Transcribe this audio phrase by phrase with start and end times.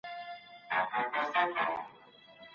[0.75, 1.65] او سیوري